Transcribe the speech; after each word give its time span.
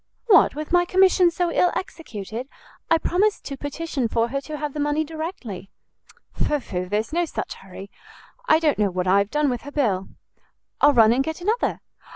"What, 0.25 0.55
with 0.55 0.71
my 0.71 0.83
commission 0.83 1.29
so 1.29 1.51
ill 1.51 1.71
executed? 1.75 2.49
I 2.89 2.97
promised 2.97 3.45
to 3.45 3.55
petition 3.55 4.07
for 4.07 4.29
her 4.29 4.41
to 4.41 4.57
have 4.57 4.73
the 4.73 4.79
money 4.79 5.03
directly." 5.03 5.69
"Pho, 6.33 6.59
pho, 6.59 6.85
there's 6.85 7.13
no 7.13 7.25
such 7.25 7.53
hurry; 7.53 7.91
I 8.47 8.57
don't 8.57 8.79
know 8.79 8.89
what 8.89 9.05
I 9.05 9.19
have 9.19 9.29
done 9.29 9.47
with 9.47 9.61
her 9.61 9.71
bill." 9.71 10.07
"I'll 10.81 10.93
run 10.93 11.13
and 11.13 11.23
get 11.23 11.39
another." 11.39 11.81